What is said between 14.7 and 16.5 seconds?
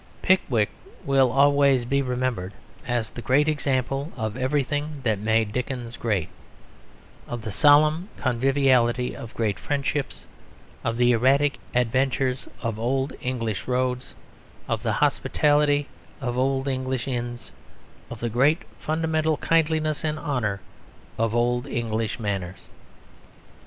the hospitality of